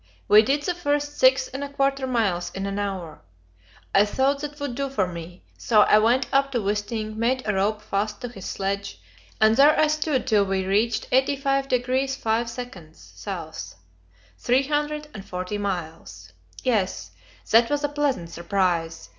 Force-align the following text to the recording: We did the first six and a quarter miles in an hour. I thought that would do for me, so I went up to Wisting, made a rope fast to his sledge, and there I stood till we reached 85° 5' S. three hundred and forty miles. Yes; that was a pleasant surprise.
We 0.27 0.41
did 0.41 0.63
the 0.63 0.73
first 0.73 1.19
six 1.19 1.47
and 1.49 1.63
a 1.63 1.69
quarter 1.69 2.07
miles 2.07 2.51
in 2.55 2.65
an 2.65 2.79
hour. 2.79 3.21
I 3.93 4.03
thought 4.03 4.39
that 4.39 4.59
would 4.59 4.73
do 4.73 4.89
for 4.89 5.05
me, 5.05 5.43
so 5.59 5.81
I 5.81 5.99
went 5.99 6.25
up 6.33 6.51
to 6.53 6.59
Wisting, 6.59 7.17
made 7.19 7.43
a 7.47 7.53
rope 7.53 7.83
fast 7.83 8.19
to 8.21 8.27
his 8.29 8.47
sledge, 8.47 8.99
and 9.39 9.55
there 9.55 9.79
I 9.79 9.85
stood 9.85 10.25
till 10.25 10.43
we 10.43 10.65
reached 10.65 11.07
85° 11.11 12.17
5' 12.17 12.75
S. 13.29 13.75
three 14.39 14.63
hundred 14.63 15.07
and 15.13 15.23
forty 15.23 15.59
miles. 15.59 16.33
Yes; 16.63 17.11
that 17.51 17.69
was 17.69 17.83
a 17.83 17.89
pleasant 17.89 18.31
surprise. 18.31 19.07